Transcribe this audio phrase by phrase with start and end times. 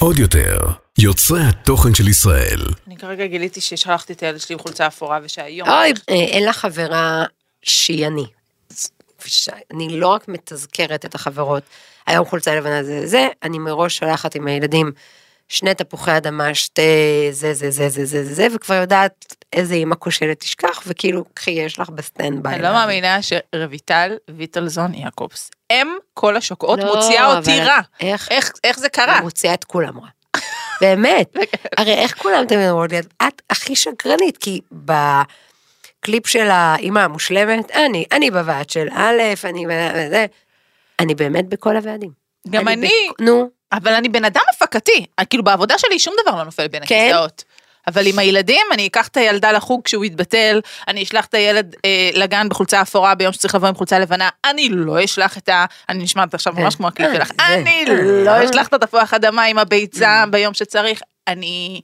[0.00, 0.58] עוד יותר,
[0.98, 2.60] יוצרי התוכן של ישראל.
[2.86, 5.68] אני כרגע גיליתי ששלחתי את הילד שלי עם חולצה אפורה ושהיום...
[5.68, 7.24] אוי, אה, אין לה חברה
[7.62, 8.26] שהיא אני.
[9.74, 11.62] אני לא רק מתזכרת את החברות,
[12.06, 14.92] היום חולצה לבנה זה זה, אני מראש שולחת עם הילדים
[15.48, 16.82] שני תפוחי אדמה, שתי
[17.30, 21.50] זה זה זה זה זה זה זה, וכבר יודעת איזה אימא כושלת תשכח, וכאילו, קחי,
[21.50, 22.54] יש לך ב standby.
[22.54, 27.78] אני לא מאמינה שרויטל ויטלזון יעקבס, אם כל השוקעות לא, מוציאה אותי רע.
[28.00, 29.20] איך- איך- איך זה קרה?
[29.20, 30.08] מוציאה את כולם רע.
[30.80, 31.36] באמת.
[31.78, 38.04] הרי איך כולם תמיד אומרות לי, את הכי שקרנית, כי בקליפ של האימא המושלמת, אני,
[38.12, 40.26] אני בוועד של א', אני בזה,
[41.00, 42.10] אני באמת בכל הוועדים.
[42.50, 45.06] גם אני, בכ- נו, אבל אני בן אדם הפקתי.
[45.30, 47.04] כאילו בעבודה שלי שום דבר לא נופל בין כן?
[47.08, 47.44] הכיסאות.
[47.88, 52.10] אבל עם הילדים, אני אקח את הילדה לחוג כשהוא יתבטל, אני אשלח את הילד אה,
[52.14, 55.64] לגן בחולצה אפורה ביום שצריך לבוא עם חולצה לבנה, אני לא אשלח את ה...
[55.88, 57.30] אני נשמעת עכשיו ממש כמו הקליפ אה, שלך.
[57.40, 57.94] אני אה.
[58.24, 61.80] לא אשלח את התפוח אדמה עם הביצה ביום שצריך, אני...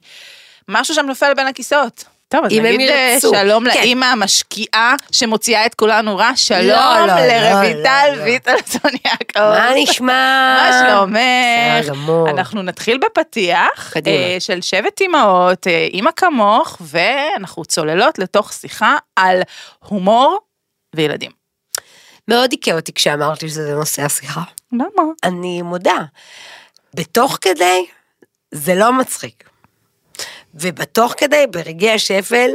[0.69, 2.14] משהו שם נופל בין הכיסאות.
[2.27, 3.17] טוב, אז אם נגיד אה.
[3.19, 3.79] שלום כן.
[3.79, 8.23] לאימא המשקיעה שמוציאה את כולנו רע, שלום לא, לא, לרויטל לא.
[8.23, 9.39] ויטלסון יעקב.
[9.39, 10.57] מה נשמע?
[10.59, 12.29] מה שלומך?
[12.29, 13.93] אנחנו נתחיל בפתיח.
[14.07, 19.41] אה, של שבט אמהות, אה, אמא כמוך, ואנחנו צוללות לתוך שיחה על
[19.79, 20.39] הומור
[20.95, 21.31] וילדים.
[22.27, 24.41] מאוד היכה אותי כשאמרתי שזה נושא השיחה.
[24.71, 25.03] למה?
[25.23, 25.97] אני מודה.
[26.93, 27.85] בתוך כדי,
[28.51, 29.49] זה לא מצחיק.
[30.55, 32.49] ובתוך כדי, ברגעי השפל,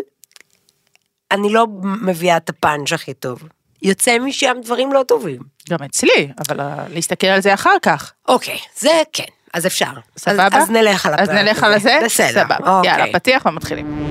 [1.33, 3.43] אני לא מביאה את הפאנץ' הכי טוב.
[3.83, 5.41] יוצא משם דברים לא טובים.
[5.71, 8.13] גם אצלי, אבל אה, להסתכל על זה אחר כך.
[8.29, 9.91] אוקיי, זה כן, אז אפשר.
[10.19, 10.47] סבבה?
[10.47, 11.99] אז, אז נלך על אז הפרק נלך על זה?
[12.05, 12.57] בסדר, סבבה.
[12.77, 12.91] אוקיי.
[12.91, 14.07] יאללה, פתיח ומתחילים.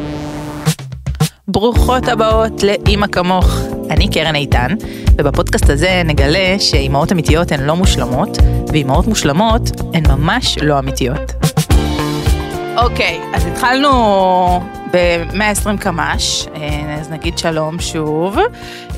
[1.47, 3.59] ברוכות הבאות לאימא כמוך.
[3.89, 4.75] אני קרן איתן,
[5.17, 9.61] ובפודקאסט הזה נגלה שאימהות אמיתיות הן לא מושלמות, ואימהות מושלמות
[9.93, 11.48] הן ממש לא אמיתיות.
[12.83, 13.89] אוקיי, אז התחלנו
[14.91, 18.37] ב-120 קמ"ש, אה, אז נגיד שלום שוב,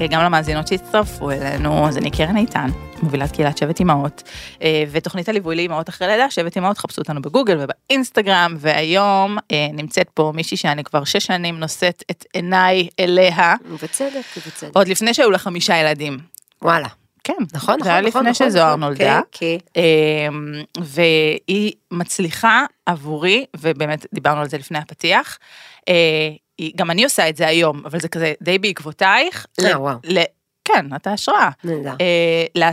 [0.02, 2.70] אה, גם למאזינות שהצטרפו אלינו, אז אני קרן איתן,
[3.04, 4.24] מובילת קהילת שבט אמהות,
[4.62, 9.38] אה, ותוכנית הליווי לאמהות אחרי לידה, שבט אמהות, חפשו אותנו בגוגל ובאינסטגרם, והיום
[9.74, 14.76] נמצאת פה מישהי שאני כבר שש שנים נושאת את עיניי אליה, ובצדק, ובצדק.
[14.76, 16.18] עוד לפני שהיו לה חמישה ילדים.
[16.62, 17.01] וואלה.
[17.24, 18.80] כן, נכון, זה היה נכון, לפני נכון, שזוהר נכון.
[18.80, 19.22] נולדה.
[19.32, 25.38] כן, אמ, והיא מצליחה עבורי, ובאמת דיברנו על זה לפני הפתיח,
[25.90, 25.94] אה,
[26.76, 29.46] גם אני עושה את זה היום, אבל זה כזה די בעקבותייך.
[29.64, 29.98] אה, ל- וואו.
[30.04, 30.20] ל-
[30.66, 31.50] כן, אתה השראה.
[31.64, 31.94] נהדר.
[32.02, 32.70] אה,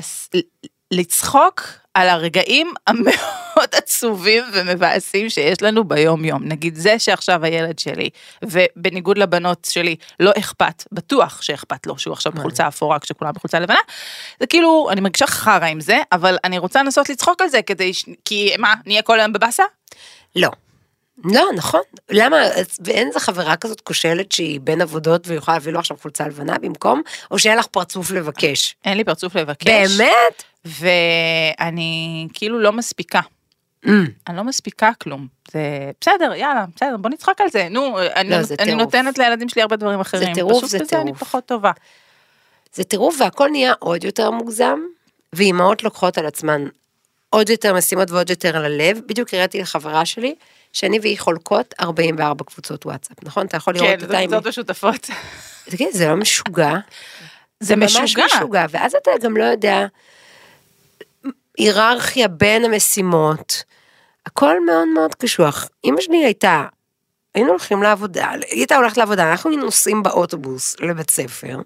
[0.90, 1.62] לצחוק
[1.98, 6.42] על הרגעים המאוד עצובים ומבאסים שיש לנו ביום יום.
[6.44, 8.10] נגיד זה שעכשיו הילד שלי,
[8.42, 13.78] ובניגוד לבנות שלי, לא אכפת, בטוח שאכפת לו שהוא עכשיו בחולצה אפורה כשכולם בחולצה לבנה,
[14.40, 17.94] זה כאילו, אני מרגישה חרא עם זה, אבל אני רוצה לנסות לצחוק על זה כדי,
[17.94, 18.04] ש...
[18.24, 19.64] כי מה, נהיה כל היום בבאסה?
[20.36, 20.50] לא.
[21.24, 21.80] לא, נכון.
[22.10, 22.36] למה,
[22.84, 27.02] ואין איזה חברה כזאת כושלת שהיא בין עבודות ויכולה להביא לו עכשיו חולצה לבנה במקום,
[27.30, 28.76] או שאין לך פרצוף לבקש?
[28.84, 29.66] אין לי פרצוף לבקש.
[29.96, 30.42] באמת?
[30.68, 33.20] ואני כאילו לא מספיקה.
[33.86, 33.90] Mm.
[34.28, 35.26] אני לא מספיקה כלום.
[35.52, 37.68] זה בסדר, יאללה, בסדר, בוא נצחק על זה.
[37.68, 38.82] נו, אני, לא, זה אני טירוף.
[38.82, 40.34] נותנת לילדים שלי הרבה דברים אחרים.
[40.34, 41.18] טירוף, פשוט זה בזה אני טירוף.
[41.20, 41.70] פחות טובה.
[42.74, 44.78] זה טירוף והכל נהיה עוד יותר מוגזם,
[45.32, 46.64] ואימהות לוקחות על עצמן
[47.30, 49.00] עוד יותר משימות ועוד יותר על הלב.
[49.06, 50.34] בדיוק הראיתי לחברה שלי,
[50.72, 53.46] שאני והיא חולקות 44 קבוצות וואטסאפ, נכון?
[53.46, 54.30] אתה יכול לראות כן, אותה עם...
[54.30, 55.10] זאת משותפות.
[55.64, 56.74] תגיד, זה לא משוגע?
[57.60, 58.24] זה ממש משוגע.
[58.36, 59.86] משוגע, ואז אתה גם לא יודע,
[61.58, 63.64] היררכיה בין המשימות,
[64.26, 65.68] הכל מאוד מאוד קשוח.
[65.84, 66.64] אמא שלי הייתה,
[67.34, 71.56] היינו הולכים לעבודה, היא הייתה הולכת לעבודה, אנחנו נוסעים באוטובוס לבית ספר.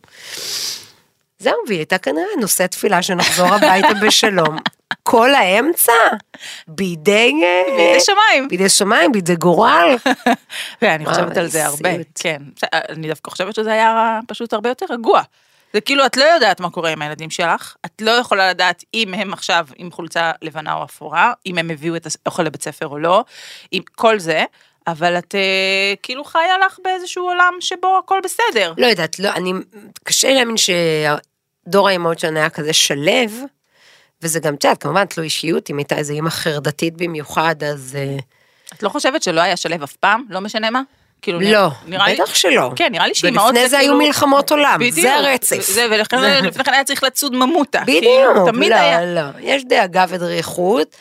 [1.39, 4.59] זהו, והיא הייתה כנראה נושא תפילה שנחזור הביתה בשלום.
[5.03, 5.93] כל האמצע,
[6.69, 7.33] בידי...
[7.43, 8.49] אה, בידי שמיים.
[8.49, 9.97] בידי שמיים, בידי גורל.
[10.83, 11.91] וואו, חושבת על זה הרבה.
[12.15, 12.43] כן.
[12.73, 15.23] אני דווקא חושבת שזה היה פשוט הרבה יותר רגוע.
[15.72, 19.15] זה כאילו, את לא יודעת מה קורה עם הילדים שלך, את לא יכולה לדעת אם
[19.15, 22.99] הם עכשיו עם חולצה לבנה או אפורה, אם הם הביאו את האוכל לבית ספר או
[22.99, 23.25] לא,
[23.70, 24.44] עם כל זה,
[24.87, 28.73] אבל את אה, כאילו חיה לך באיזשהו עולם שבו הכל בסדר.
[28.79, 29.52] לא יודעת, לא, אני,
[30.05, 33.32] קשה להאמין שדור האימהות שלנו היה כזה שלב,
[34.23, 38.17] וזה גם, את יודעת, כמובן תלוי אישיות, אם הייתה איזה אימא חרדתית במיוחד, אז אה,
[38.75, 40.25] את לא חושבת שלא היה שלב אף פעם?
[40.31, 40.82] לא משנה מה?
[41.23, 42.71] כאילו, לא, נראה לי- בטח שלא.
[42.77, 45.61] כן, נראה לי שאימהות ולפני זה היו כאילו- מלחמות עולם, בדיוק, זה הרצף.
[45.61, 46.17] זה, ולכן
[46.49, 47.81] לפני כן היה צריך לצוד ממוטה.
[47.81, 49.05] בדיוק, כאילו, תמיד לא, היה.
[49.05, 50.97] לא, יש דאגה ודריכות,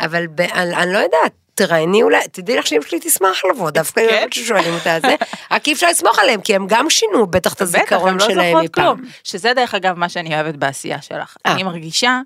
[0.00, 4.00] אבל ב, אני, אני לא יודעת, תראייני אולי, תדעי לך שאמא שלי תשמח לבוא, דווקא
[4.00, 4.14] כן?
[4.14, 5.14] יודעת ששואלים אותה זה,
[5.52, 8.66] רק אי אפשר לסמוך עליהם, כי הם גם שינו בטח את הזיכרון לא שלהם מפעם.
[8.84, 9.00] כלום.
[9.24, 11.36] שזה דרך אגב מה שאני אוהבת בעשייה שלך.
[11.46, 11.52] אה.
[11.52, 12.20] אני מרגישה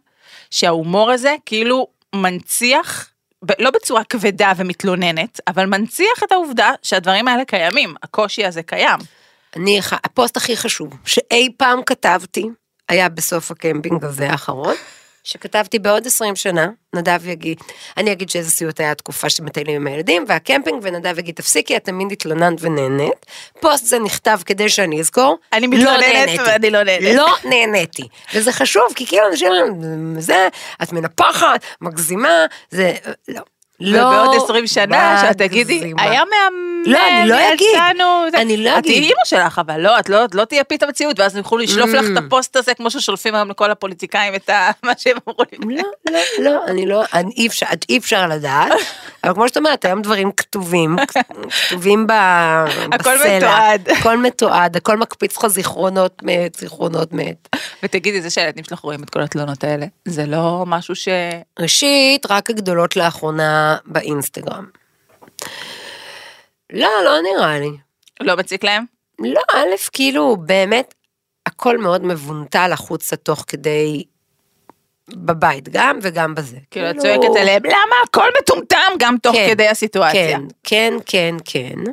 [0.50, 3.08] שההומור הזה כאילו מנציח,
[3.58, 8.98] לא בצורה כבדה ומתלוננת, אבל מנציח את העובדה שהדברים האלה קיימים, הקושי הזה קיים.
[9.56, 12.48] אני, הפוסט הכי חשוב שאי פעם כתבתי,
[12.88, 14.74] היה בסוף הקמפינג הזה האחרון,
[15.24, 17.60] שכתבתי בעוד 20 שנה, נדב יגיד,
[17.96, 22.12] אני אגיד שאיזה סיוט היה התקופה שמטיילים עם הילדים, והקמפינג, ונדב יגיד, תפסיקי, את תמיד
[22.12, 23.26] התלוננת ונהנית.
[23.60, 26.42] פוסט זה נכתב כדי שאני אזכור, אני לא מתלוננת נהניתי.
[26.46, 27.16] ואני לא נהנית.
[27.16, 28.08] לא נהניתי.
[28.34, 30.48] וזה חשוב, כי כאילו אנשים אומרים, זה,
[30.82, 32.94] את מנפחת, מגזימה, זה,
[33.28, 33.42] לא.
[33.80, 35.92] לא ובעוד 20 שנה, שאת תגידי.
[35.98, 37.66] היה מהמם, לא, אני לא אגיד.
[38.34, 38.92] אני לא את אגיד.
[38.92, 41.58] תהיי אימא שלך, אבל לא, את לא, את לא תהיה פית המציאות, ואז הם יוכלו
[41.58, 42.26] לשלוף לך את Mm.
[42.26, 44.50] הפוסט הזה, כמו ששולפים היום לכל הפוליטיקאים את
[44.84, 45.16] מה שהם
[45.68, 45.76] לי.
[45.76, 48.72] לא, לא, לא, אני לא, אני אי אפשר, אי אפשר לדעת,
[49.24, 50.96] אבל כמו שאת אומרת, היום דברים כתובים,
[51.68, 52.12] כתובים ב...
[52.92, 53.36] הכל בסלע.
[53.38, 53.88] מתועד.
[53.98, 57.48] הכל מתועד, הכל מקפיץ לך זיכרונות מת, זיכרונות מת.
[57.82, 61.08] ותגידי, זה שהילדים שלך רואים את כל התלונות האלה, זה לא משהו ש...
[61.58, 64.66] ראשית, רק הגדולות לאחרונה באינסטגרם.
[66.72, 67.70] לא, לא נראה לי.
[68.20, 68.84] לא מציק להם?
[69.18, 70.94] לא, א', כאילו, באמת,
[71.46, 74.04] הכל מאוד מבונטל החוצה תוך כדי...
[75.14, 76.56] בבית, גם וגם בזה.
[76.70, 80.38] כאילו, את צועקת עליהם, למה הכל מטומטם גם תוך כן, כדי הסיטואציה.
[80.38, 81.92] כן, כן, כן, כן.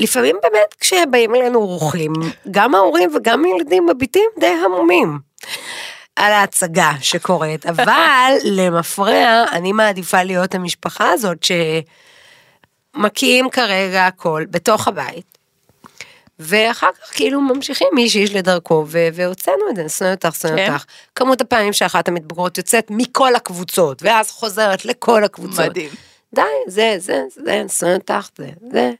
[0.00, 2.12] לפעמים באמת כשבאים אלינו אורחים,
[2.50, 5.18] גם ההורים וגם הילדים מביטים די המומים
[6.16, 7.84] על ההצגה שקורית, אבל
[8.56, 11.46] למפרע אני מעדיפה להיות המשפחה הזאת
[12.96, 15.32] שמקיאים כרגע הכל בתוך הבית.
[16.38, 20.72] ואחר כך כאילו ממשיכים איש איש לדרכו, והוצאנו את זה, שונא אותך, שונא כן.
[20.72, 20.84] אותך.
[21.14, 25.66] כמות הפעמים שאחת המתבגרות יוצאת מכל הקבוצות, ואז חוזרת לכל הקבוצות.
[25.70, 25.90] מדהים.
[26.34, 28.90] די, זה, זה, זה, שונא אותך, זה, זה.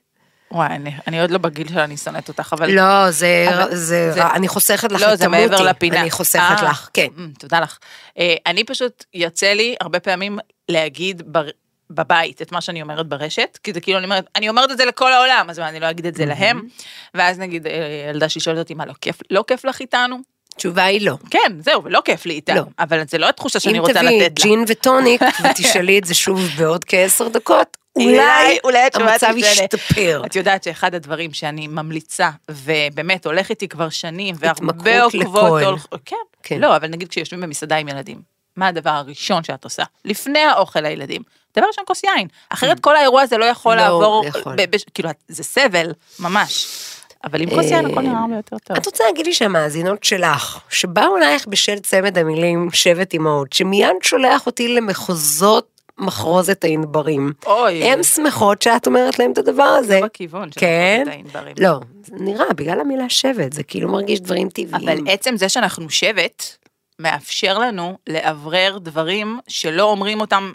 [0.53, 2.71] וואי, אני, אני עוד לא בגיל שאני שונאת אותך, אבל...
[2.71, 5.41] לא, זה, אבל זה, זה- רע, אני חוסכת לך, לא, זה תמותי.
[5.47, 6.01] מעבר לפינה.
[6.01, 7.07] אני חוסכת אה, לך, כן.
[7.19, 7.79] אמ, תודה לך.
[8.19, 10.39] אה, אני פשוט, יוצא לי הרבה פעמים
[10.69, 11.49] להגיד בר-
[11.91, 14.85] בבית את מה שאני אומרת ברשת, כי זה כאילו אני אומרת, אני אומרת את זה
[14.85, 16.63] לכל העולם, אז מה, אני לא אגיד את זה להם,
[17.15, 17.73] ואז נגיד אה,
[18.11, 20.17] ילדה שהיא שואלת אותי, מה, לא כיף, לא כיף לך איתנו?
[20.55, 21.17] התשובה היא לא.
[21.31, 22.63] כן, זהו, ולא כיף לי איתה, לא.
[22.79, 24.45] אבל זה לא התחושה שאני אם רוצה תביאי לתת לה.
[24.45, 29.33] ג'ין וטוניק ותשאלי את זה שוב בעוד כעשר דקות, אולי- אולי המצב.
[29.37, 30.23] ישתפר.
[30.27, 35.65] את יודעת שאחד הדברים שאני ממליצה, ובאמת הולך איתי כבר שנים, והרבה עוקבות, לכהן.
[35.75, 36.61] הולכ- כן, כן.
[36.61, 38.21] לא, אבל נגיד כשיושבים במסעדה עם ילדים,
[38.57, 39.83] מה הדבר הראשון שאת עושה?
[40.05, 41.23] לפני האוכל לילדים.
[41.57, 42.27] דבר ראשון, כוס יין.
[42.49, 44.55] אחרת כל האירוע הזה לא יכול לא לעבור, יכול.
[44.57, 46.67] ב- ב- כאילו, זה סבל, ממש.
[47.25, 48.77] אבל עם כוס יין הכל נראה הרבה יותר טוב.
[48.77, 54.47] את רוצה להגיד לי שהמאזינות שלך, שבאו אלייך בשל צמד המילים שבט אמהות, שמיד שולח
[54.47, 60.01] אותי למחוזות מחרוזת הענברים, אוי, הן שמחות שאת אומרת להם את הדבר הזה.
[60.05, 61.05] בכיוון של כן?
[61.11, 61.55] הענברים.
[61.61, 64.89] לא, זה נראה, בגלל המילה שבט, זה כאילו מרגיש דברים טבעיים.
[64.89, 66.57] אבל עצם זה שאנחנו שבט,
[66.99, 70.53] מאפשר לנו לאוורר דברים שלא אומרים אותם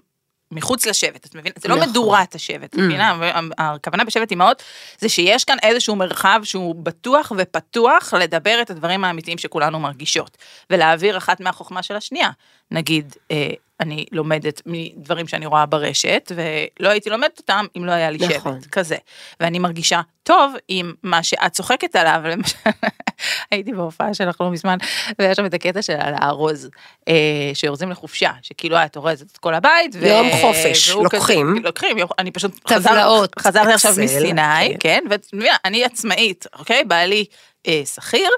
[0.52, 1.56] מחוץ לשבט, את מבינה?
[1.60, 1.90] זה לא נכון.
[1.90, 3.18] מדורת השבט, את מבינה?
[3.58, 4.64] הכוונה בשבט אימהות
[5.00, 10.38] זה שיש כאן איזשהו מרחב שהוא בטוח ופתוח לדבר את הדברים האמיתיים שכולנו מרגישות,
[10.70, 12.30] ולהעביר אחת מהחוכמה של השנייה.
[12.72, 13.50] נגיד, אה,
[13.80, 18.62] אני לומדת מדברים שאני רואה ברשת, ולא הייתי לומדת אותם אם לא היה לי נכון.
[18.62, 18.96] שבט, כזה.
[19.40, 22.58] ואני מרגישה טוב עם מה שאת צוחקת עליו, למשל,
[23.52, 24.78] הייתי בהופעה שלך לא מזמן,
[25.19, 26.69] והיה שם את הקטע של לארוז,
[27.08, 27.14] אה,
[27.54, 29.91] שיורדים לחופשה, שכאילו את אורזת את כל הבית.
[29.96, 31.48] ו- יום חופש, לוקחים.
[31.58, 34.75] כזה, לוקחים, אני פשוט חזר- טבלאות, חזרתי עכשיו מסיני, כן.
[34.80, 36.84] כן, ואת מבינה, אני עצמאית, אוקיי?
[36.84, 37.25] בעלי
[37.68, 38.30] אה, שכיר,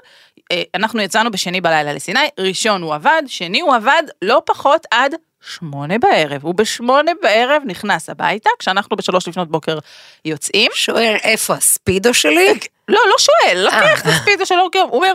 [0.74, 5.98] אנחנו יצאנו בשני בלילה לסיני, ראשון הוא עבד, שני הוא עבד לא פחות עד שמונה
[5.98, 9.78] בערב, הוא בשמונה בערב נכנס הביתה, כשאנחנו בשלוש לפנות בוקר
[10.24, 10.70] יוצאים.
[10.74, 12.58] שואל איפה הספידו שלי?
[12.88, 14.12] לא, לא שואל, לוקח את אה.
[14.12, 15.12] הספידו שלו, הוא אומר,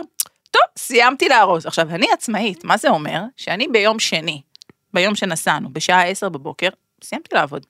[0.50, 1.66] טוב, סיימתי לארוז.
[1.66, 3.20] עכשיו, אני עצמאית, מה זה אומר?
[3.36, 4.42] שאני ביום שני,
[4.94, 6.68] ביום שנסענו, בשעה עשר בבוקר,
[7.04, 7.66] סיימתי לעבוד.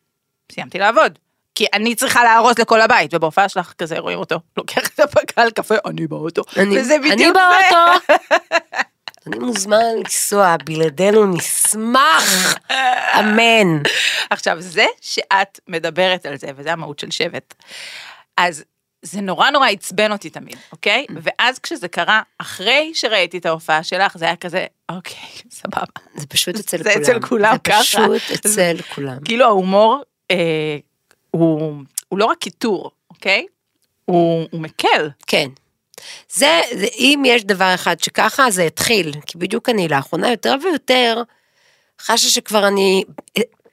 [0.52, 1.18] סיימתי לעבוד.
[1.56, 5.74] כי אני צריכה לארוז לכל הבית, ובהופעה שלך כזה רואים אותו, לוקח את הפקל קפה,
[5.86, 6.42] אני באוטו.
[6.56, 7.32] אני- וזה בדיוק אני זה.
[7.32, 8.14] באוטו.
[9.26, 12.54] אני מוזמן לנסוע, בלעדינו נשמח,
[13.18, 13.82] אמן.
[14.30, 17.54] עכשיו, זה שאת מדברת על זה, וזה המהות של שבט,
[18.36, 18.64] אז
[19.02, 21.06] זה נורא נורא עצבן אותי תמיד, אוקיי?
[21.22, 25.18] ואז כשזה קרה, אחרי שראיתי את ההופעה שלך, זה היה כזה, אוקיי,
[25.50, 25.82] סבבה.
[26.14, 27.02] זה פשוט אצל זה כולם.
[27.02, 27.80] אצל כולם ככה.
[27.82, 29.16] זה פשוט אצל כולם.
[29.24, 30.36] כאילו ההומור אה,
[31.38, 33.46] הוא, הוא לא רק קיטור, אוקיי?
[34.04, 35.10] הוא, הוא מקל.
[35.26, 35.48] כן.
[36.32, 41.22] זה, זה, אם יש דבר אחד שככה זה התחיל, כי בדיוק אני לאחרונה יותר ויותר
[42.00, 43.04] חשה שכבר אני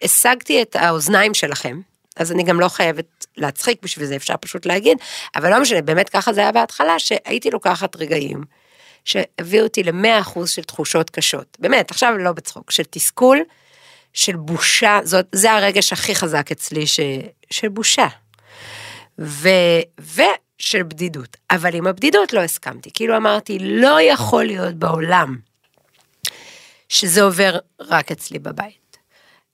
[0.01, 1.82] השגתי את האוזניים שלכם,
[2.15, 4.98] אז אני גם לא חייבת להצחיק בשביל זה, אפשר פשוט להגיד,
[5.36, 8.43] אבל לא משנה, באמת ככה זה היה בהתחלה, שהייתי לוקחת רגעים
[9.05, 11.58] שהביאו אותי למאה אחוז של תחושות קשות.
[11.60, 13.39] באמת, עכשיו לא בצחוק, של תסכול,
[14.13, 17.00] של בושה, זאת, זה הרגש הכי חזק אצלי, ש,
[17.50, 18.08] של בושה.
[19.20, 19.50] ו,
[20.00, 21.38] ושל בדידות.
[21.51, 25.38] אבל עם הבדידות לא הסכמתי, כאילו אמרתי, לא יכול להיות בעולם
[26.89, 28.98] שזה עובר רק אצלי בבית.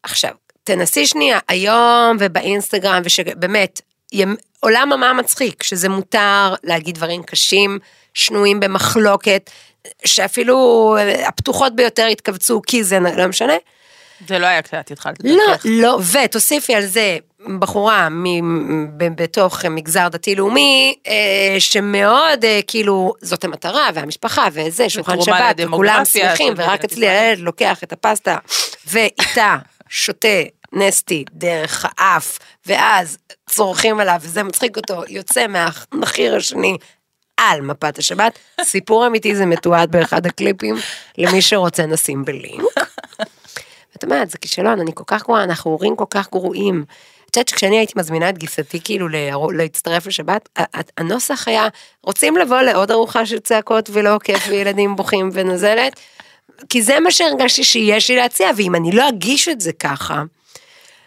[0.04, 0.32] עכשיו,
[0.64, 3.82] תנסי שנייה היום ובאינסטגרם, ושבאמת,
[4.60, 7.80] עולם המה מצחיק, שזה מותר להגיד דברים קשים,
[8.14, 9.50] שנויים במחלוקת,
[10.06, 10.96] שאפילו
[11.28, 13.54] הפתוחות ביותר התכווצו כי זה לא משנה.
[14.28, 15.66] זה לא היה כשאת התחלת לא, להתווכח.
[15.66, 17.18] לא, ותוסיפי על זה
[17.60, 25.56] בחורה מ- בתוך מגזר דתי-לאומי, אה, שמאוד אה, כאילו, זאת המטרה, והמשפחה, וזה, שולחן שבת,
[25.58, 27.10] וכולם שמחים, ורק אצלי.
[27.10, 28.38] הילד לוקח את הפסטה,
[28.88, 29.56] ואיתה
[29.90, 30.28] שותה
[30.74, 33.18] נסטי דרך האף, ואז
[33.50, 36.78] צורכים עליו, וזה מצחיק אותו, יוצא מהנחיר השני.
[37.38, 40.76] על מפת השבת, סיפור אמיתי זה מתועד באחד הקליפים,
[41.18, 42.64] למי שרוצה נשים בלינק.
[44.00, 46.86] ואת אומרת, זה כישלון, אני כל כך גרועה, אנחנו הורים כל כך גרועים.
[47.30, 49.08] את יודעת שכשאני הייתי מזמינה את גיסתי כאילו
[49.54, 50.50] להצטרף לשבת,
[50.98, 51.68] הנוסח היה,
[52.04, 56.00] רוצים לבוא לעוד ארוחה של צעקות ולא כיף וילדים בוכים ונזלת?
[56.70, 60.24] כי זה מה שהרגשתי שיש לי להציע, ואם אני לא אגיש את זה ככה,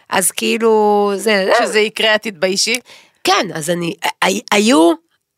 [0.09, 2.79] אז כאילו, זה, שזה יקרה, את תתביישי.
[3.23, 4.91] כן, אז אני, הי- היו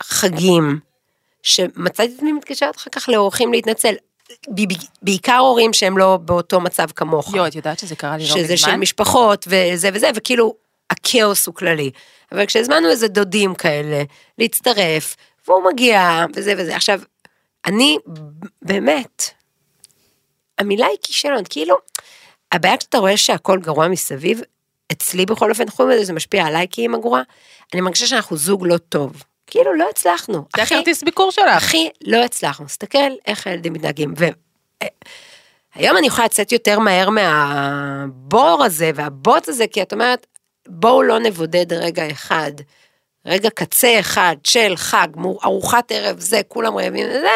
[0.03, 0.79] חגים
[1.43, 3.93] שמצאתי את עצמי מתקשרת אחר כך לאורחים להתנצל.
[5.01, 7.35] בעיקר הורים שהם לא באותו מצב כמוך.
[7.35, 8.79] יואו, את יודעת שזה קרה לי לא שזה של מזמן?
[8.79, 10.55] משפחות וזה וזה, וכאילו
[10.89, 11.91] הכאוס הוא כללי.
[12.31, 14.03] אבל כשהזמנו איזה דודים כאלה
[14.37, 15.15] להצטרף,
[15.47, 16.75] והוא מגיע וזה וזה.
[16.75, 17.01] עכשיו,
[17.65, 17.97] אני
[18.61, 19.23] באמת,
[20.57, 21.75] המילה היא כישלון, כאילו,
[22.51, 24.41] הבעיה כשאתה רואה שהכל גרוע מסביב,
[24.91, 27.21] אצלי בכל אופן, חוץ מזה זה משפיע עליי כאימא גרועה,
[27.73, 29.23] אני מרגישה שאנחנו זוג לא טוב.
[29.47, 30.45] כאילו לא הצלחנו.
[30.55, 31.57] זה הכרטיס ביקור שלך.
[31.57, 32.65] אחי, לא הצלחנו.
[32.65, 34.13] תסתכל איך הילדים מתנהגים.
[34.17, 34.25] ו...
[35.75, 40.27] היום אני יכולה לצאת יותר מהר מהבור הזה והבוט הזה, כי את אומרת,
[40.67, 42.51] בואו לא נבודד רגע אחד,
[43.25, 45.07] רגע קצה אחד של חג,
[45.43, 47.35] ארוחת ערב זה, כולם רעבים וזה,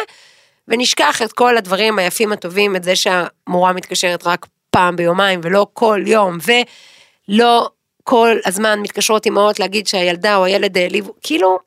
[0.67, 6.03] ונשכח את כל הדברים היפים הטובים, את זה שהמורה מתקשרת רק פעם ביומיים ולא כל
[6.05, 6.37] יום,
[7.29, 7.69] ולא
[8.03, 11.59] כל הזמן מתקשרות אימהות להגיד שהילדה או הילד העליבו, כאילו,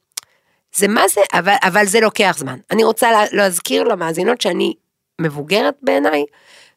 [0.75, 2.59] זה מה זה, אבל, אבל זה לוקח זמן.
[2.71, 4.75] אני רוצה לה, להזכיר למאזינות שאני
[5.21, 6.25] מבוגרת בעיניי,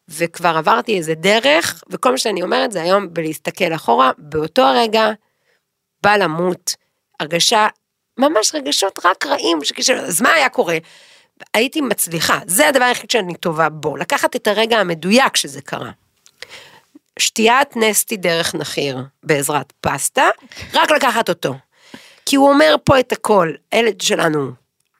[0.09, 5.11] וכבר עברתי איזה דרך, וכל מה שאני אומרת זה היום בלהסתכל אחורה, באותו הרגע
[6.03, 6.75] בא למות,
[7.19, 7.67] הרגשה,
[8.17, 9.89] ממש רגשות רק רעים, שכש...
[9.89, 10.77] אז מה היה קורה?
[11.53, 15.91] הייתי מצליחה, זה הדבר היחיד שאני טובה בו, לקחת את הרגע המדויק שזה קרה.
[17.19, 20.29] שתיית נסטי דרך נחיר בעזרת פסטה,
[20.73, 21.55] רק לקחת אותו.
[22.25, 24.51] כי הוא אומר פה את הכל, הילד שלנו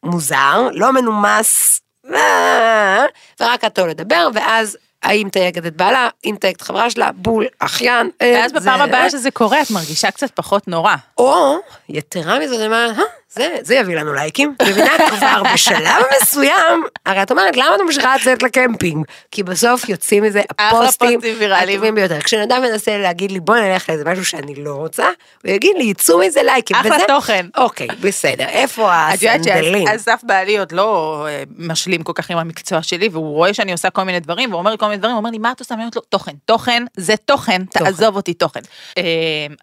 [0.03, 1.81] מוזר, לא מנומס,
[2.13, 3.05] אה,
[3.39, 8.09] ורק אותו לדבר, ואז האם מתייגת את בעלה, היא מתייגת את חברה שלה, בול, אחיין.
[8.21, 10.95] אה, ואז בפעם הבאה שזה קורה, את מרגישה קצת פחות נורא.
[11.17, 11.57] או,
[11.89, 13.03] יתרה מזאת, אני אומרת, "אה,
[13.35, 14.55] זה, זה יביא לנו לייקים.
[14.61, 19.05] מבינה כבר בשלב מסוים, הרי את אומרת, למה את ממשיכה לצאת לקמפינג?
[19.31, 21.19] כי בסוף יוצאים מזה הפוסטים.
[21.55, 22.21] הטובים ביותר.
[22.21, 25.05] כשאדם מנסה להגיד לי, בוא נלך לאיזה משהו שאני לא רוצה,
[25.43, 26.75] הוא יגיד לי, יצאו מזה לייקים.
[26.77, 27.45] אחלה וזה- תוכן.
[27.57, 29.87] אוקיי, בסדר, איפה הסנדלים?
[29.87, 33.89] שאסף בעלי עוד לא אה, משלים כל כך עם המקצוע שלי, והוא רואה שאני עושה
[33.89, 35.73] כל מיני דברים, והוא אומר לי כל מיני דברים, הוא אומר לי, מה את עושה?
[35.75, 36.31] אני אומרת לו, תוכן.
[36.45, 38.59] תוכן זה תוכן, תעזוב אותי תוכן.
[38.97, 39.03] אה,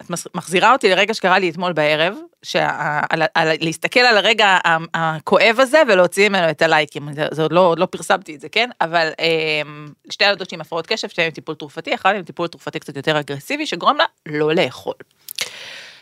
[0.00, 4.58] את מחזירה אותי לרגע שקרה לי אתמול בערב, שה- על- על- להסתכל על הרגע
[4.94, 7.12] הכואב הזה ולהוציא ממנו את הלייקים.
[7.12, 8.70] זה זה עוד לא עוד לא פרסמתי את זה, כן?
[8.80, 9.62] אבל אה,
[10.11, 12.96] שתי ילדות שלי עם הפרעות קשב, שתיהן עם טיפול תרופתי, אחת עם טיפול תרופתי קצת
[12.96, 14.94] יותר אגרסיבי, שגורם לה לא לאכול.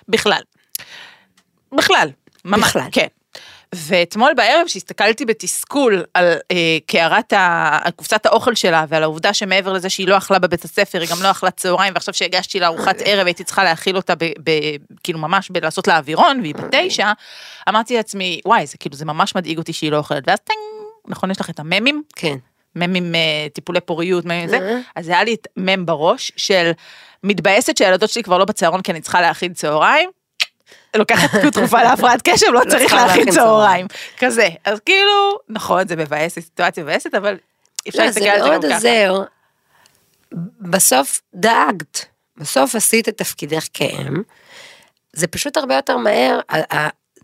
[0.08, 0.42] בכלל.
[1.72, 2.08] בכלל.
[2.44, 2.60] ממש.
[2.60, 2.88] בכלל.
[2.92, 3.06] כן.
[3.74, 9.72] ואתמול בערב שהסתכלתי בתסכול על אה, קערת, ה- על קופסת האוכל שלה ועל העובדה שמעבר
[9.72, 12.96] לזה שהיא לא אכלה בבית הספר, היא גם לא אכלה צהריים, ועכשיו שהגשתי לה ארוחת
[13.04, 14.50] ערב הייתי צריכה להאכיל אותה, ב, ב,
[15.02, 17.12] כאילו ממש בלעשות לה אווירון, והיא בתשע,
[17.68, 20.56] אמרתי לעצמי, וואי, זה כאילו, זה ממש מדאיג אותי שהיא לא אוכלת, ואז טנג,
[21.08, 22.02] נכון, יש לך את הממים?
[22.16, 22.36] כן.
[22.76, 24.78] ממים אה, טיפולי פוריות, ממים זה, אה.
[24.96, 26.70] אז היה לי את מם בראש של
[27.24, 30.10] מתבאסת שהילדות שלי כבר לא בצהרון כי אני צריכה להכין צהריים.
[30.96, 33.86] לוקחת תרופה להפרעת קשב, לא צריך צריכה להכין צהריים.
[34.18, 34.48] כזה.
[34.64, 37.36] אז כאילו, נכון, זה מבאס, סיטואציה מבאסת, אבל
[37.88, 38.74] אפשר לא, זה להסתכל על זה מאוד גם ככה.
[38.74, 39.22] עוזר.
[40.60, 42.04] בסוף דאגת,
[42.36, 44.22] בסוף עשית את תפקידך כאם,
[45.12, 46.40] זה פשוט הרבה יותר מהר,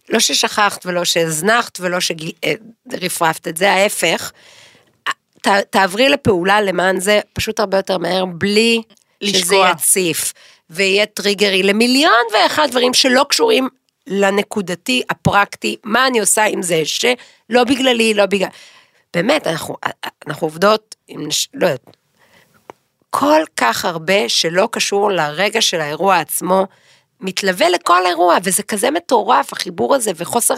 [0.08, 4.32] לא ששכחת ולא שהזנחת ולא שרפרפת את זה, ההפך.
[5.42, 8.82] ת, תעברי לפעולה למען זה פשוט הרבה יותר מהר, בלי
[9.24, 9.56] שזה.
[9.70, 10.32] יציף,
[10.70, 13.68] ויהיה טריגרי למיליון ואחד דברים שלא קשורים
[14.06, 18.48] לנקודתי הפרקטי, מה אני עושה עם זה, שלא בגללי, לא בגלל...
[19.14, 19.76] באמת, אנחנו,
[20.26, 21.96] אנחנו עובדות עם, נש- לא יודעת,
[23.10, 26.66] כל כך הרבה שלא קשור לרגע של האירוע עצמו,
[27.20, 30.54] מתלווה לכל אירוע, וזה כזה מטורף, החיבור הזה וחוסר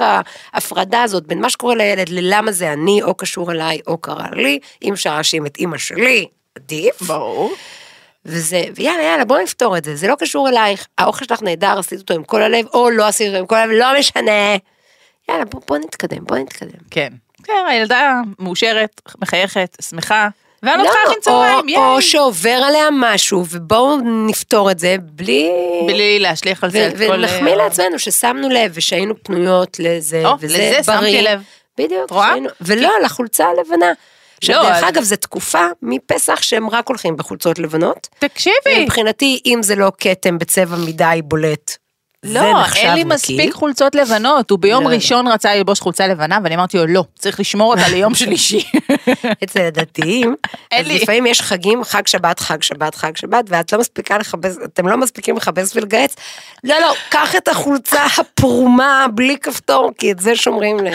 [0.52, 4.58] ההפרדה הזאת בין מה שקורה לילד ללמה זה אני, או קשור אליי, או קרה לי,
[4.82, 7.02] אם אפשר להאשים את אימא שלי, עדיף.
[7.02, 7.52] ברור.
[8.28, 12.00] וזה, ויאללה, יאללה, בואי נפתור את זה, זה לא קשור אלייך, האוכל שלך נהדר, עשית
[12.00, 14.56] אותו עם כל הלב, או לא עשית אותו עם כל הלב, לא משנה.
[15.28, 16.78] יאללה, בוא, בוא נתקדם, בוא נתקדם.
[16.90, 17.08] כן.
[17.44, 20.28] כן, הילדה מאושרת, מחייכת, שמחה,
[20.62, 22.02] ואני לא, צריכה להכין או, צהריים, או ייי.
[22.02, 25.50] שעובר עליה משהו, ובואו נפתור את זה בלי...
[25.86, 27.12] בלי להשליך על זה את כל...
[27.12, 31.20] ונחמיא אה, לעצמנו ששמנו לב ושהיינו פנויות לזה, או, וזה לזה שמתי בריא.
[31.20, 31.42] לב.
[31.78, 32.28] בדיוק, רואה?
[32.28, 33.92] שהיינו- ולא, לחולצה הלבנה.
[34.48, 38.08] לא, דרך אז- אגב, זו תקופה מפסח שהם רק הולכים בחולצות לבנות.
[38.18, 41.76] תקשיבי, מבחינתי, אם זה לא כתם בצבע מדי בולט,
[42.24, 42.40] לא,
[42.76, 43.14] אין לי נקי.
[43.14, 44.94] מספיק חולצות לבנות, הוא ביום לא, לא.
[44.94, 48.62] ראשון רצה ללבוש חולצה לבנה, ואני אמרתי לו, לא, צריך לשמור אותה ליום שלישי.
[49.44, 50.34] אצל הדתיים,
[50.74, 50.98] אז לי.
[50.98, 54.96] לפעמים יש חגים, חג שבת, חג שבת, חג שבת, ואת לא מספיקה לכבס, אתם לא
[54.96, 56.14] מספיקים לכבס ולגהץ.
[56.64, 60.94] לא, לא, קח את החולצה הפרומה, בלי כפתור, כי את זה שומרים להם.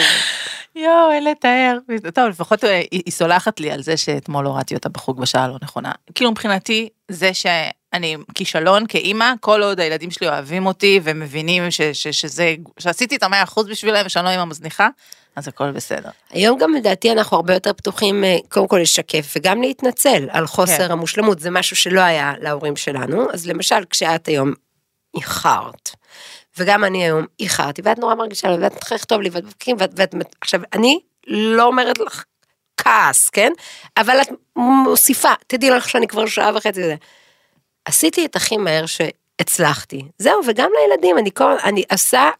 [0.76, 1.78] יואו, אין לתאר.
[2.14, 5.92] טוב, לפחות אה, היא סולחת לי על זה שאתמול הורדתי אותה בחוג בשעה הלא נכונה.
[6.14, 12.08] כאילו מבחינתי, זה שאני כישלון כאימא, כל עוד הילדים שלי אוהבים אותי ומבינים ש- ש-
[12.08, 14.88] שזה, שעשיתי את המאה אחוז בשבילם ושאני לא אימא מזניחה,
[15.36, 16.10] אז הכל בסדר.
[16.30, 20.86] היום גם לדעתי אנחנו הרבה יותר פתוחים, אה, קודם כל לשקף וגם להתנצל על חוסר
[20.86, 20.90] כן.
[20.90, 24.52] המושלמות, זה משהו שלא היה להורים שלנו, אז למשל כשאת היום
[25.16, 25.90] איחרת,
[26.58, 29.90] וגם אני היום איחרתי, ואת נורא מרגישה לו, ואת מתחילה לכתוב לי, ואת מבקרים, ואת,
[29.96, 32.24] ואת, עכשיו, אני לא אומרת לך
[32.76, 33.52] כעס, כן?
[33.96, 36.94] אבל את מוסיפה, תדעי לך שאני כבר שעה וחצי וזה.
[37.84, 42.30] עשיתי את הכי מהר שהצלחתי, זהו, וגם לילדים, אני כל, אני עושה...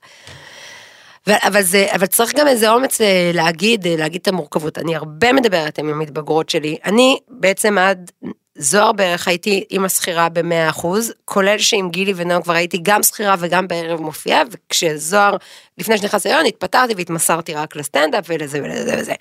[1.27, 4.79] אבל זה, אבל צריך גם איזה אומץ אה, להגיד, אה, להגיד את המורכבות.
[4.79, 6.77] אני הרבה מדברת עם המתבגרות שלי.
[6.85, 8.11] אני בעצם עד
[8.59, 13.35] זוהר בערך הייתי אימא שכירה במאה אחוז, כולל שעם גילי ונועם כבר הייתי גם שכירה
[13.39, 15.37] וגם בערב מופיעה, וכשזוהר,
[15.79, 19.15] לפני שנכנס להיריון, התפטרתי והתמסרתי רק לסטנדאפ ולזה ולזה וזה.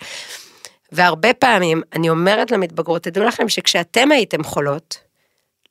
[0.91, 4.97] והרבה פעמים אני אומרת למתבגרות, תדעו לכם שכשאתם הייתם חולות,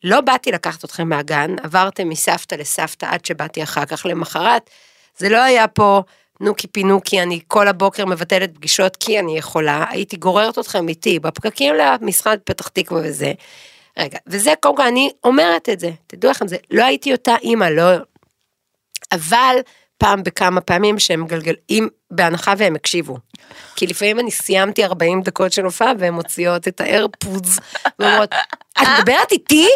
[0.05, 4.70] לא באתי לקחת אתכם מהגן, עברתם מסבתא לסבתא עד שבאתי אחר כך למחרת.
[5.16, 6.03] זה לא היה פה
[6.42, 11.74] נוקי פינוקי, אני כל הבוקר מבטלת פגישות כי אני יכולה, הייתי גוררת אתכם איתי בפקקים
[11.74, 13.33] למשרד פתח תקווה וזה.
[13.98, 17.64] רגע, וזה קודם כל אני אומרת את זה, תדעו לכם, זה לא הייתי אותה אימא,
[17.64, 17.85] לא...
[19.12, 19.57] אבל
[19.98, 23.18] פעם בכמה פעמים שהם גלגלים, בהנחה והם הקשיבו.
[23.76, 27.59] כי לפעמים אני סיימתי 40 דקות של הופעה והן מוציאות את האיירפודס
[27.98, 28.35] ואומרות,
[28.83, 29.68] את מדברת איתי?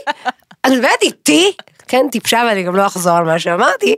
[0.66, 1.52] את מדברת איתי?
[1.88, 3.94] כן, טיפשה ואני גם לא אחזור על מה שאמרתי.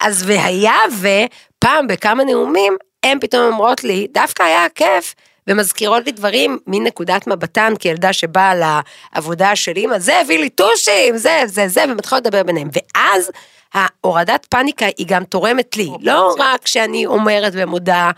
[0.00, 5.14] אז והיה ופעם בכמה נאומים, הן פתאום אומרות לי, דווקא היה כיף,
[5.46, 11.42] ומזכירות לי דברים מנקודת מבטן כילדה שבאה לעבודה של אמא, זה הביא לי טושים, זה,
[11.46, 12.68] זה, זה, ומתחילות לדבר ביניהם.
[12.72, 13.30] ואז
[13.74, 18.10] ההורדת פאניקה היא גם תורמת לי, לא רק שאני אומרת ומודה,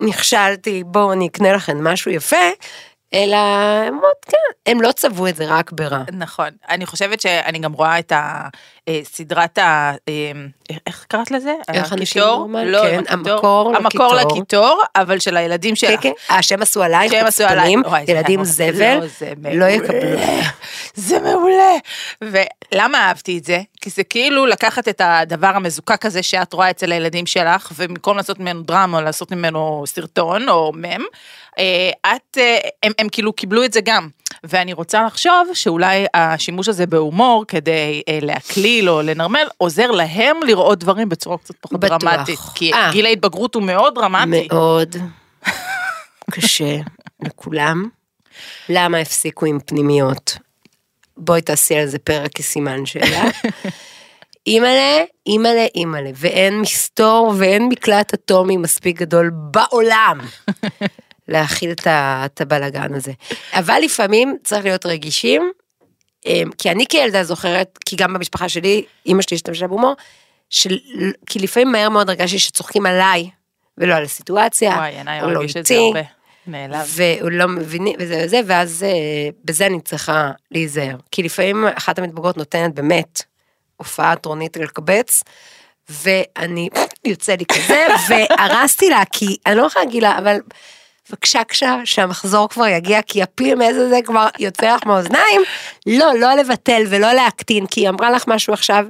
[0.00, 2.46] נכשלתי, בואו אני אקנה לכם משהו יפה,
[3.14, 6.02] אלא הם אומרות, כן, הם לא צבעו את זה רק ברע.
[6.12, 8.12] נכון, אני חושבת שאני גם רואה את
[8.88, 9.92] הסדרת ה...
[10.08, 10.32] אה,
[10.86, 11.54] איך קראת לזה?
[11.72, 12.48] איך אנשים הקיטור?
[12.64, 13.02] לא, כן.
[13.08, 14.36] המקור המקור לקיטור.
[14.36, 15.90] לקיטור, אבל של הילדים שלך.
[15.90, 18.98] כן, כן, אה, שהם עשו עלייך, שהם עשו עליי, חוצפנים, וואי, זה ילדים זבל,
[19.44, 19.64] לא, לא.
[19.64, 20.18] יקבלו.
[20.94, 21.72] זה מעולה.
[22.22, 23.60] ולמה אהבתי את זה?
[23.80, 28.40] כי זה כאילו לקחת את הדבר המזוקק הזה שאת רואה אצל הילדים שלך, ובמקום לעשות
[28.40, 31.02] ממנו דרמה לעשות ממנו סרטון או מם,
[31.58, 34.08] אה, את, אה, הם כאילו קיבלו את זה גם.
[34.48, 40.78] ואני רוצה לחשוב שאולי השימוש הזה בהומור כדי אה, להקליל או לנרמל, עוזר להם לראות
[40.78, 41.98] דברים בצורה קצת פחות בטוח.
[42.00, 42.38] דרמטית.
[42.54, 42.90] כי אה.
[42.92, 44.48] גיל ההתבגרות הוא מאוד דרמטי.
[44.50, 44.96] מאוד
[46.32, 46.76] קשה
[47.22, 47.88] לכולם.
[48.68, 50.38] למה הפסיקו עם פנימיות?
[51.16, 53.24] בואי תעשי על זה פרק כסימן שאלה.
[54.46, 60.20] אימא'לה, אימא'לה, אימא'לה, ואין מסתור ואין מקלט אטומי מספיק גדול בעולם
[61.28, 63.12] להכיל את את הבלגן הזה.
[63.52, 65.52] אבל לפעמים צריך להיות רגישים,
[66.26, 69.94] אמ, כי אני כילדה זוכרת, כי גם במשפחה שלי, אימא שלי השתמשה בהומור,
[70.50, 70.78] של,
[71.26, 73.30] כי לפעמים מהר מאוד הרגשתי שצוחקים עליי,
[73.78, 76.00] ולא על הסיטואציה, וואי, או לא איתי, הרבה.
[76.46, 76.86] נעלב.
[76.88, 80.96] והוא לא מבין, וזה וזה, ואז אה, בזה אני צריכה להיזהר.
[81.10, 83.22] כי לפעמים אחת המתבגרות נותנת באמת
[83.76, 85.22] הופעה טרונית לקבץ,
[85.88, 86.68] ואני,
[87.04, 90.36] יוצא לי כזה, והרסתי לה, כי אני לא יכולה להגיד לה, אבל
[91.10, 95.42] בבקשה קשה שהמחזור כבר יגיע, כי הפיל מאיזה זה כבר יוצא לך מהאוזניים.
[95.86, 98.84] לא, לא לבטל ולא להקטין, כי היא אמרה לך משהו עכשיו,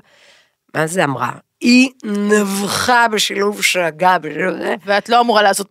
[0.74, 1.30] מה זה אמרה?
[1.60, 4.74] היא נבחה בשילוב שגה, בשילוב זה.
[4.84, 5.68] ואת לא אמורה לעשות...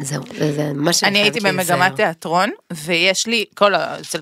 [0.00, 0.22] זהו,
[0.56, 1.96] זה מה שאני אני הייתי במגמת.
[1.96, 3.72] תיאטרון, ויש לי, כל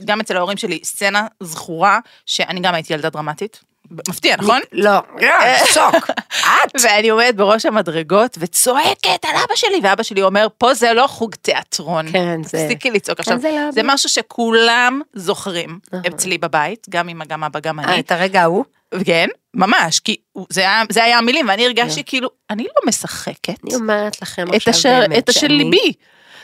[0.04, 3.69] גם אצל ההורים שלי, סצנה זכורה, שאני גם הייתי ילדה דרמטית.
[4.08, 4.60] מפתיע, נכון?
[4.72, 5.28] לא, לא,
[5.74, 6.10] שוק.
[6.40, 6.80] את?
[6.82, 11.34] ואני עומדת בראש המדרגות וצועקת על אבא שלי, ואבא שלי אומר, פה זה לא חוג
[11.34, 12.12] תיאטרון.
[12.12, 13.40] כן, זה- תפסיקי לצעוק כן, עכשיו.
[13.40, 15.78] זה לא- זה משהו שכולם זוכרים.
[16.06, 18.00] אצלי בבית, גם אמא, גם אבא, גם אה, אני.
[18.00, 18.64] את הרגע ההוא?
[19.04, 20.16] כן, ממש, כי
[20.50, 24.92] זה היה- זה היה המילים, ואני הרגשתי כאילו, אני לא משחקת אני אומרת לכם עכשיו
[25.00, 25.92] באמת את אשר שאני ליבי.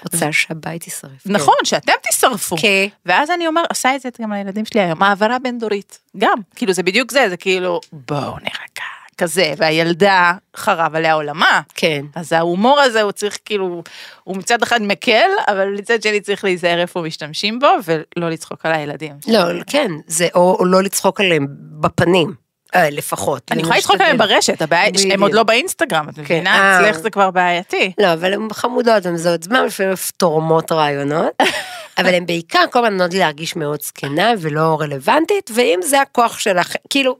[0.04, 1.26] רוצה שהבית יישרף.
[1.26, 2.56] נכון, שאתם תשרפו.
[2.60, 2.86] כן.
[3.06, 5.98] ואז אני אומר, עשה את זה גם לילדים שלי היום, העברה בין דורית.
[6.18, 8.86] גם, כאילו זה בדיוק זה, זה כאילו, בואו נירגע,
[9.18, 11.60] כזה, והילדה חרב עליה עולמה.
[11.74, 12.04] כן.
[12.14, 13.82] אז ההומור הזה הוא צריך כאילו,
[14.24, 18.72] הוא מצד אחד מקל, אבל מצד שני צריך להיזהר איפה משתמשים בו, ולא לצחוק על
[18.72, 19.14] הילדים.
[19.28, 21.46] לא, כן, זה או או לא לצחוק עליהם
[21.80, 22.34] בפנים,
[22.74, 23.42] לפחות.
[23.50, 25.20] אני יכולה לצחוק עליהם ברשת, הבעיה בדיוק.
[25.20, 26.50] עוד לא באינסטגרם, את מבינה?
[26.50, 26.80] אה.
[26.80, 27.92] אצלך זה כבר בעייתי.
[27.98, 31.32] לא, אבל הן חמודות, הן מזהות זמן, לפעמים תורמות רעיונות,
[31.98, 36.38] אבל הן בעיקר כל הזמן נותנות לי להרגיש מאוד זקנה ולא רלוונטית, ואם זה הכוח
[36.38, 37.16] שלך, כאילו,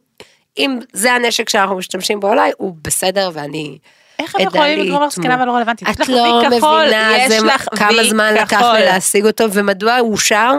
[0.59, 3.79] אם זה הנשק שאנחנו משתמשים בו אולי, הוא בסדר ואני...
[4.19, 5.13] איך הם יכולים לגרום לך.
[5.13, 5.89] זקנה ולא רלוונטית?
[5.91, 8.63] את לא מבינה כמה זמן לקח.
[8.63, 10.53] לי להשיג אותו, ומדוע הוא שר,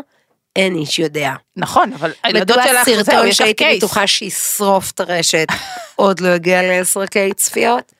[0.58, 1.32] אין איש יודע.
[1.56, 3.78] נכון, אבל הילדות מדוע שלך, זהו, סרטון יש לך שהייתי קייס.
[3.78, 5.48] בטוחה שישרוף את הרשת,
[5.96, 7.92] עוד לא הגיע ל-10K צפיות?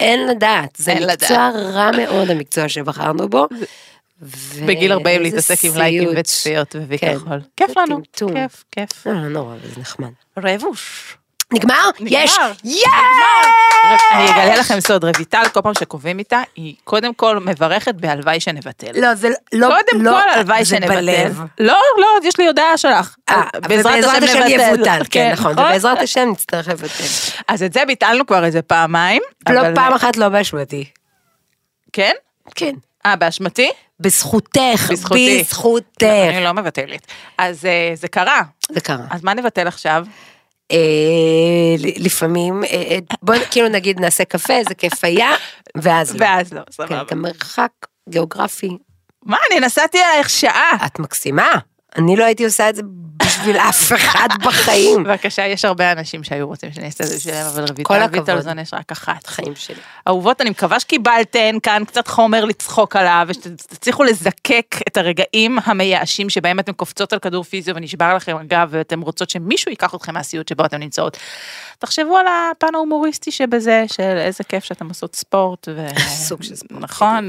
[0.00, 3.46] אין לדעת, זה אין מקצוע רע מאוד המקצוע שבחרנו בו.
[4.22, 6.08] ו- בגיל 40 איזה להתעסק עם לייקים.
[6.16, 7.16] וצפיות ווי כן.
[7.56, 8.34] כיף זה לנו, טמטום.
[8.34, 9.06] כיף, כיף.
[9.06, 10.10] לא, לא נורא, זה נחמד.
[10.38, 11.16] רבוש.
[11.52, 11.90] נגמר?
[12.00, 12.52] נגמר.
[12.64, 12.88] יש!
[14.12, 18.90] אני אגלה לכם סוד, רויטל, כל פעם שקובעים איתה, היא קודם כל מברכת בהלוואי שנבטל.
[18.94, 19.66] לא, זה לא...
[19.66, 20.94] קודם לא, כל הלוואי שנבטל.
[20.94, 21.40] בלב.
[21.58, 23.16] לא, לא, יש לי הודעה שלך.
[23.30, 27.04] אה, ובעזרת השם יבוטל, כן, נכון, ובעזרת השם נצטרך לבטל.
[27.48, 29.22] אז את זה ביטלנו כבר איזה פעמיים.
[29.48, 30.84] לא, פעם אחת לא באשמתי.
[31.92, 32.12] כן?
[32.54, 32.74] כן.
[33.06, 33.70] אה, באשמתי?
[34.00, 35.40] בזכותך, בזכותי.
[35.40, 36.02] בזכותך.
[36.02, 37.06] אני לא מבטלת.
[37.38, 38.42] אז אה, זה קרה.
[38.72, 39.04] זה קרה.
[39.10, 40.04] אז מה נבטל עכשיו?
[40.72, 45.30] אה, לפעמים, אה, אה, בוא כאילו נגיד נעשה קפה, איזה כיף היה,
[45.76, 46.26] ואז לא.
[46.26, 47.02] ואז לא, כן, סבבה.
[47.10, 47.70] גם מרחק
[48.08, 48.78] גיאוגרפי,
[49.22, 50.76] מה, אני נסעתי עלייך שעה.
[50.86, 51.52] את מקסימה.
[51.96, 52.82] אני לא הייתי עושה את זה
[53.16, 55.04] בשביל אף אחד בחיים.
[55.04, 58.06] בבקשה, יש הרבה אנשים שהיו רוצים שאני אעשה את זה בשבילם, אבל רויטל.
[58.12, 59.26] ויטלזון יש רק אחת.
[59.26, 59.76] חיים שלי.
[60.08, 66.60] אהובות, אני מקווה שקיבלתן כאן קצת חומר לצחוק עליו, ושתצליחו לזקק את הרגעים המייאשים שבהם
[66.60, 70.64] אתן קופצות על כדור פיזיו ונשבר לכם הגב, ואתן רוצות שמישהו ייקח אתכם מהסיוט שבו
[70.64, 71.16] אתן נמצאות.
[71.78, 75.68] תחשבו על הפן ההומוריסטי שבזה, של איזה כיף שאתן עושות ספורט.
[76.28, 77.28] סוג של ספורט, נכון,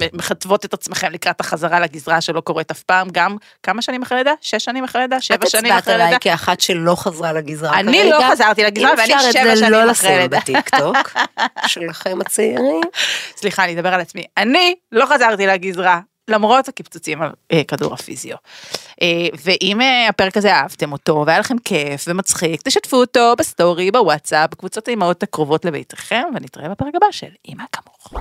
[0.00, 4.32] ומכתבות את עצמכם לקראת החזרה לגזרה שלא קורית אף פעם, גם כמה שנים אחרי לידה?
[4.40, 5.20] שש שנים אחרי לידה?
[5.20, 6.06] שבע את שנים הצבעת אחרי לידה?
[6.06, 8.18] עליי כאחת שלא חזרה לגזרה אני כרגע.
[8.18, 10.38] לא חזרתי לגזרה, ואני אם אפשר שבע את זה שנים לא אחרי לשים לידה.
[10.38, 10.96] בטיקטוק
[11.66, 12.80] שלכם הצעירים.
[13.36, 14.24] סליחה, אני אדבר על עצמי.
[14.36, 18.36] אני לא חזרתי לגזרה, למרות הקיפצוצים על אה, כדור הפיזיו.
[19.02, 24.50] אה, ואם אה, הפרק הזה אהבתם אותו, והיה לכם כיף ומצחיק, תשתפו אותו בסטורי, בוואטסאפ,
[24.50, 28.12] בקבוצות האימהות הקרובות לביתכם, ונתראה בפרק הבא של אמא כמוך.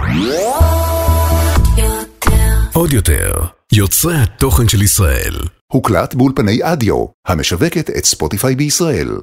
[2.73, 3.31] עוד יותר,
[3.73, 5.33] יוצרי התוכן של ישראל.
[5.71, 9.17] הוקלט באולפני אדיו, המשווקת את ספוטיפיי בישראל.